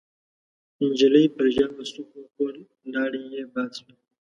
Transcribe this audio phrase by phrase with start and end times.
[0.87, 2.53] نجلۍ پر ژامه سوک وخوړ،
[2.93, 3.95] لاړې يې باد شوې.